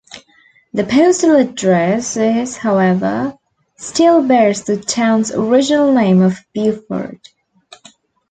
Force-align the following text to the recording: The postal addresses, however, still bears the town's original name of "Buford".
The 0.73 0.83
postal 0.83 1.35
addresses, 1.35 2.57
however, 2.57 3.35
still 3.77 4.23
bears 4.27 4.63
the 4.63 4.77
town's 4.77 5.31
original 5.31 5.93
name 5.93 6.23
of 6.23 6.39
"Buford". 6.53 7.19